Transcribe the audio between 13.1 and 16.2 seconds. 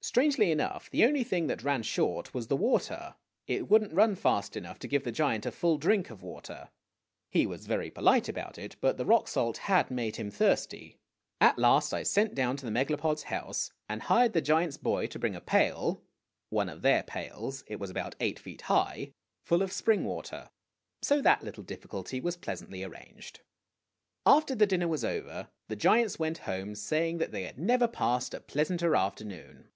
house, and hired the giant's boy to bring a pail